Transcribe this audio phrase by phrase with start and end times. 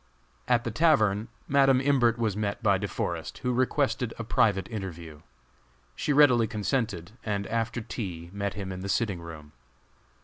[0.47, 5.21] At the tavern Madam Imbert was met by De Forest, who requested a private interview.
[5.95, 9.51] She readily consented, and, after tea, met him in the sitting room.